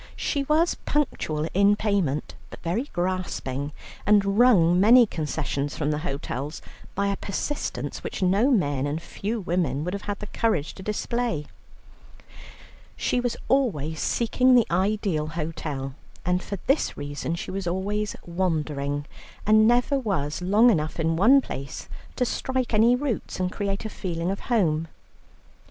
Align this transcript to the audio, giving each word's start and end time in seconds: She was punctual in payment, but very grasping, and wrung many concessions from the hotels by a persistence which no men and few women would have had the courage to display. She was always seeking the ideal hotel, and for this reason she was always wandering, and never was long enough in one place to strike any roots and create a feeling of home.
She 0.15 0.41
was 0.45 0.73
punctual 0.85 1.47
in 1.53 1.75
payment, 1.75 2.33
but 2.49 2.59
very 2.63 2.85
grasping, 2.91 3.71
and 4.03 4.39
wrung 4.39 4.79
many 4.79 5.05
concessions 5.05 5.77
from 5.77 5.91
the 5.91 5.99
hotels 5.99 6.59
by 6.95 7.05
a 7.09 7.15
persistence 7.15 8.03
which 8.03 8.23
no 8.23 8.49
men 8.49 8.87
and 8.87 8.99
few 8.99 9.39
women 9.41 9.83
would 9.83 9.93
have 9.93 10.01
had 10.09 10.17
the 10.17 10.25
courage 10.25 10.73
to 10.73 10.81
display. 10.81 11.45
She 12.95 13.19
was 13.19 13.37
always 13.47 13.99
seeking 13.99 14.55
the 14.55 14.65
ideal 14.71 15.27
hotel, 15.27 15.93
and 16.25 16.41
for 16.41 16.57
this 16.65 16.97
reason 16.97 17.35
she 17.35 17.51
was 17.51 17.67
always 17.67 18.15
wandering, 18.25 19.05
and 19.45 19.67
never 19.67 19.99
was 19.99 20.41
long 20.41 20.71
enough 20.71 20.99
in 20.99 21.15
one 21.15 21.41
place 21.41 21.87
to 22.15 22.25
strike 22.25 22.73
any 22.73 22.95
roots 22.95 23.39
and 23.39 23.51
create 23.51 23.85
a 23.85 23.89
feeling 23.89 24.31
of 24.31 24.39
home. 24.49 24.87